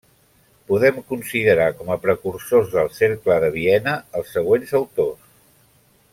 Podem 0.69 0.95
considerar 1.11 1.67
com 1.81 1.91
a 1.95 1.97
precursors 2.07 2.73
del 2.77 2.89
Cercle 3.01 3.37
de 3.45 3.51
Viena 3.59 3.95
als 4.21 4.35
següents 4.39 4.75
autors. 4.81 5.29